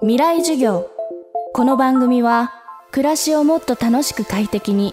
[0.00, 0.90] 未来授業。
[1.54, 2.52] この番組は
[2.90, 4.92] 暮らしをもっと楽しく快適に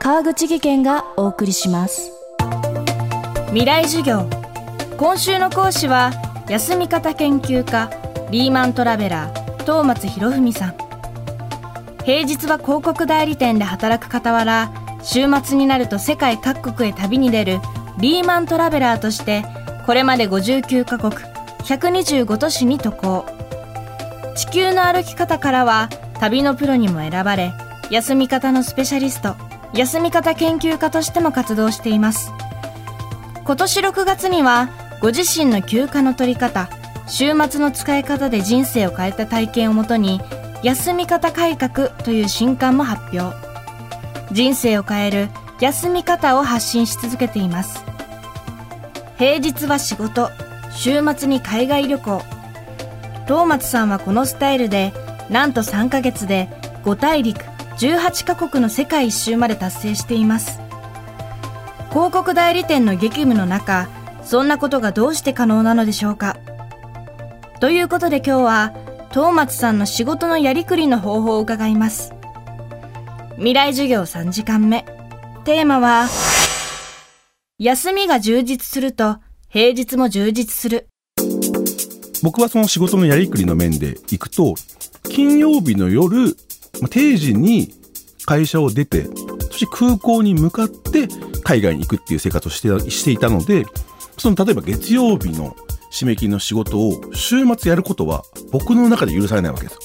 [0.00, 2.10] 川口義賢がお送りします。
[3.50, 4.28] 未来授業。
[4.98, 6.10] 今週の講師は
[6.48, 7.88] 休み方研究家
[8.32, 10.74] リーマントラベラー東松博文さん。
[12.04, 14.72] 平日は広告代理店で働く傍ら
[15.04, 17.60] 週末になると世界各国へ旅に出る
[17.98, 19.44] リーマントラベラーとして
[19.86, 21.14] これまで59カ国
[21.62, 23.41] 125都市に渡航。
[24.34, 25.88] 地球の歩き方からは
[26.20, 27.52] 旅のプロにも選ばれ
[27.90, 29.34] 休み方のスペシャリスト
[29.74, 32.30] 休み方研究家としても活動しています。
[33.44, 34.68] 今年6月には
[35.00, 36.68] ご自身の休暇の取り方
[37.08, 40.20] 週末の使い方で人生を変えた体験をもとに
[40.62, 43.36] 休み方改革という新刊も発表。
[44.30, 45.28] 人生を変える
[45.60, 47.84] 休み方を発信し続けています。
[49.18, 50.30] 平日は仕事
[50.70, 52.22] 週末に海外旅行。
[53.32, 54.92] 東松さんはこのスタイルで
[55.30, 56.50] なんと3ヶ月で
[56.84, 57.40] 5大陸
[57.78, 60.60] 18カ国の世界一周まで達成しています。
[61.88, 63.88] 広告代理店の激務の中
[64.22, 66.36] そんなことがどうして可能なのでしょうか。
[67.58, 68.74] ということで今日は
[69.12, 72.12] 東松さんの仕事のやりくりの方法を伺います。
[73.36, 74.84] 未来授業3時間目。
[75.44, 76.06] テーマは
[77.58, 80.91] 休みが充実すると平日も充実する。
[82.22, 84.54] 僕はその仕事のやりくりの面で行くと
[85.04, 86.36] 金曜日の夜
[86.90, 87.72] 定時に
[88.24, 89.06] 会社を出て
[89.50, 91.08] そして空港に向かって
[91.42, 93.64] 海外に行くっていう生活をしてしていたので
[94.16, 95.56] その例えば月曜日の
[95.92, 99.78] 締め切りの仕事を週末やることは僕の中で許されないわけです。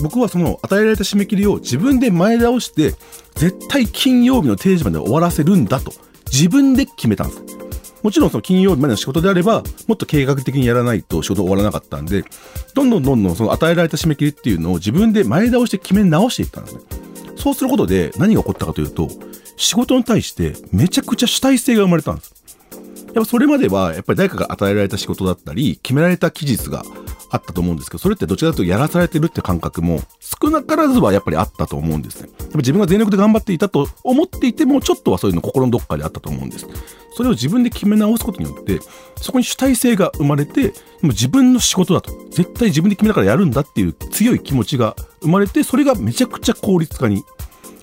[0.00, 2.94] 僕はその与えられた締め切りを自分で前倒して
[3.34, 5.92] 絶対金曜日の定時まで終わらせるんだと
[6.30, 7.67] 自分で決めたんです。
[8.02, 12.24] もちろんその金曜日までの仕事であれば、もっと計画的にやらないと仕事終わらなかったんで、
[12.74, 16.82] どんどんどんどんその与えられた締め切りっていうのを自分で前倒して決め直していったんですね。
[17.36, 19.08] そうすることで何が起こったかというと、
[19.56, 22.37] 仕事に対してめちゃくちゃ主体性が生まれたんです。
[23.18, 26.84] やっぱそれまではやっぱり誰かが与えられた仕事だったり、決められた期日が
[27.30, 32.30] あったと思うんですけど、それってどちらかというとやらされてるって感覚も少なからずはやっぱりあったと思うんですね。
[32.38, 36.68] やっぱ自分が全力で頑張っていたと思っていても、ちょっとはそういうの心のどっかであったと思うんです。
[37.16, 38.78] それを自分で決め直すことによって、
[39.20, 42.12] そこに主体性が生まれて、もう自分の仕事だと。
[42.30, 47.24] 絶対自分で決めながらやるんだっていう強い気持ちが生まれて、それがめちゃくちゃ効率化に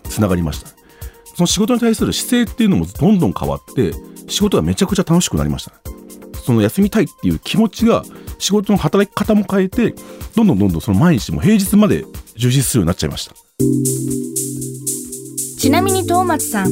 [0.05, 0.69] つながりました。
[1.35, 3.91] その仕事に対する姿勢っていうのもどんどん変わって、
[4.27, 5.71] 仕事がめちゃくちゃ楽しくなりました。
[6.45, 8.03] その休みたいっていう気持ちが
[8.37, 9.95] 仕事の働き方も変えて、
[10.35, 12.05] どんどんどんどんその毎日も平日まで
[12.35, 13.35] 充実するようになっちゃいました。
[15.59, 16.69] ちなみに東松さん、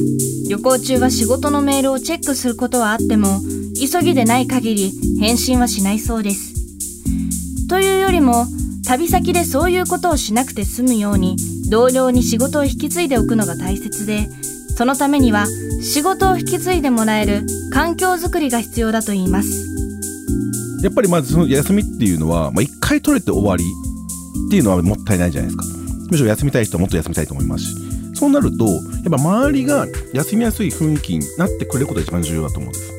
[0.48, 3.40] 旅行中は仕事のメールをチェックすることはあっても、
[3.80, 6.54] 急ぎでない限り返信はしないそうです。
[7.68, 8.46] というよりも、
[8.86, 11.36] 旅先でそういうことをしなくて済むように、
[11.70, 14.28] 同僚に仕事を引き継いでおくのが大切で、
[14.76, 15.46] そのためには
[15.82, 17.42] 仕事を引き継いでもらえる
[17.72, 19.66] 環境づくりが必要だと言います。
[20.82, 23.64] やっぱりまずその休みっていうのは、まあ、一回取れて終わり
[24.48, 25.64] っていうのはもったいないじゃないですか。
[26.10, 27.74] むしろ休みたい人はもっと休みたいと思いますし。
[28.14, 32.92] そうなると、やっぱ周りが休みやすい雰囲気になってくれることが一番重要だと思うんです。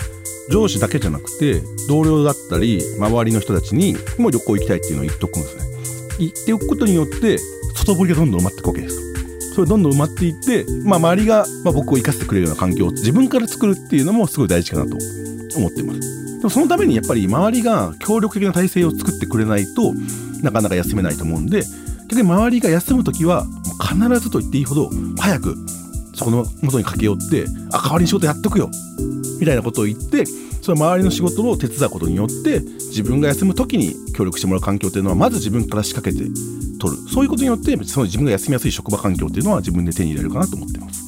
[0.52, 5.64] 上司だけじゃなくて、同僚だったり、周りの人たちにもう旅行行きたいっていうのを言っておくんですね。
[6.20, 7.38] 言っておくことによって、
[7.76, 9.15] 外堀がどんどん埋まっていくわけです。
[9.56, 14.98] それどんどん埋まっていって、まあ、周りが、まあ、僕を生かしてくれるような環境を自分から作るっていうのもすごい大事かなと
[15.56, 16.38] 思ってます。
[16.40, 19.94] でもそのためにやっぱり周りが協力的な体制を作ってくれないと
[20.44, 21.64] なかなか休めないと思うんで
[22.10, 23.46] 逆に周りが休む時は
[23.82, 25.56] 必ずと言っていいほど早く
[26.14, 28.70] そこの元に駆け寄ってあ代わりに仕事やっとくよ
[29.40, 30.26] みたいなことを言って
[30.66, 36.28] その周りの仕事を手伝うことによって自分が休む時に協力してもらう環境っていうのはまず自分から仕掛けて
[36.80, 37.08] 取る。
[37.08, 41.04] そういうことによってその自分が休みやすい職場環境っていうのは自分で手に入れるかなと思ってます。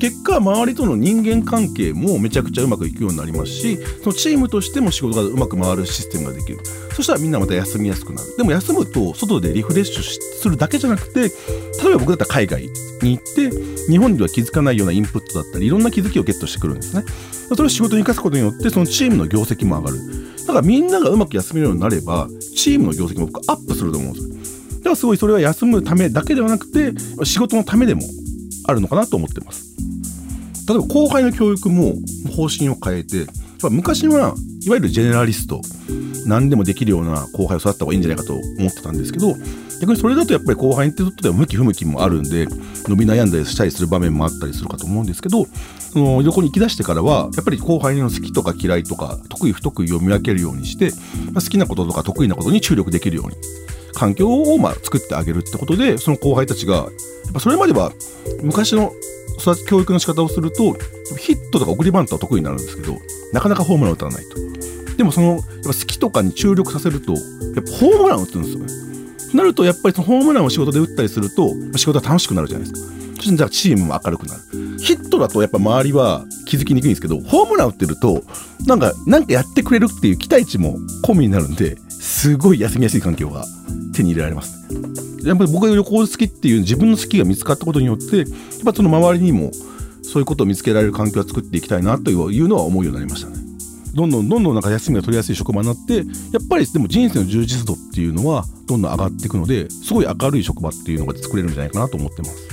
[0.00, 6.58] 結果周りとの人間関係もめちゃくちゃうまくいくようになりますしそのチームとしても仕事がうまく回るシステムができる。
[6.94, 8.36] そしたらみんなまた休みやすくなる。
[8.36, 11.30] でも休むと外でリフレッシュするだけじゃなくて
[11.82, 12.68] 例えば僕だったら海外
[13.02, 13.50] に行って
[13.90, 17.04] 日本では気づかないようなインプットだったりいろんな気づきをゲットしてくるんですね。
[17.48, 19.98] それを仕事に生かすことによってそのチームの業績も上がる。
[20.40, 24.34] だからみんながうまく休めるようになればチームの業績も僕アップすると思うんですよ。
[24.78, 26.92] だからすごいそれは休むためだけではなくて
[27.24, 28.02] 仕事のためでも
[28.66, 29.74] あるのかなと思ってます。
[30.68, 31.94] 例えば後輩の教育も
[32.34, 33.26] 方針を変えて、
[33.70, 35.60] 昔はいわゆるジェネラリスト、
[36.26, 39.34] 何でもできるような後輩を育った方がいいんじゃないかと思ってたんですけど、
[39.80, 42.46] 逆にそれだとやっぱり後輩にとっては向き不向きもあるんで、
[42.88, 45.46] 伸び悩んだりしたりする場面もあったりするかと思うんですけど、
[45.92, 50.92] その横に行き出してからは、やっぱり後輩の好きとか嫌いとか、得意不得意を見分けるようにして、
[51.32, 53.36] まあ、好きなこととか得意なことに注力できるように
[53.94, 57.92] 環境をま作ってあげるってことでその後輩たちがやっぱそれまでは
[58.42, 58.92] 昔の
[59.68, 60.74] 教育の仕方をすると
[61.18, 62.98] ヒットとか送りバントは得意になるんですけど
[63.32, 64.53] なかなかホームラン打たないと。
[64.96, 67.20] でもそのやっぱ好きとかに注力させるとやっ
[67.64, 68.60] ぱホームラン打つんですよ。
[68.60, 68.94] ね
[69.34, 72.94] なるとやっぱりそのホームランを仕事で打ったりすると仕事が楽しくなるじゃないですか。
[73.16, 74.40] そしてじゃあチームも明るくなる。
[74.78, 78.22] ヒットだとやっぱ周りは気づきにくいんですけどホームラン打ってると
[78.66, 83.44] なんかなんかやってくれるっていう期待値も込みになるんですごい休みやすい環境が
[83.94, 84.68] 手に入れられます。
[85.24, 88.26] やっぱり僕が旅行好きっていう自分の好きが見つかったことによってやっ
[88.64, 89.50] ぱその周りにも
[90.02, 93.43] そういうことを見つけられる環境を作っていきたいなというのは思うようになりましたね。
[93.94, 96.02] どんどんどんどんなんか休みが取りやすい職場になってや
[96.42, 102.48] っぱりでも人生の充実度っていうのはどんどん上がっていくのですごい明るい職場っていうのが作れるんじゃないかなと思ってます。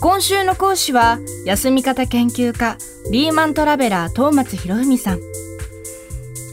[0.00, 2.76] 今週の講師は休み方研究家
[3.12, 5.20] リーマントラベラー東松博文さん。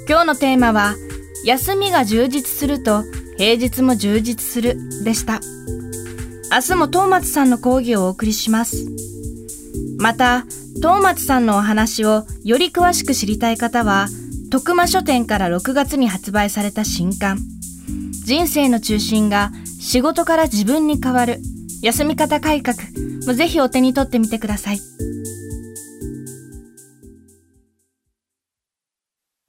[0.08, 0.96] 今日のテーマは
[1.46, 3.04] 休みが充実すると
[3.38, 5.40] 平日も充実するでした。
[6.52, 8.86] 明日も東松さんの講義をお送りします。
[9.98, 10.46] また
[10.82, 14.08] 東松さんのお話をより詳しく知りたい方は、
[14.50, 17.38] 徳間書店から6月に発売された新刊、
[18.24, 21.40] 人生の中心が仕事から自分に変わる
[21.82, 22.78] 休み方改革。
[23.28, 24.80] もぜひお手に取ってみてください。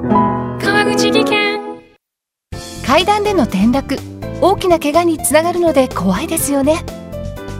[0.00, 1.60] 川口技研。
[2.84, 3.96] 階段での転落。
[4.40, 6.84] 大きな怪我につながるので怖いですよね。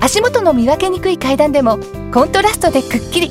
[0.01, 1.79] 足元の見分けにくい階段でも
[2.13, 3.31] コントラストでくっきり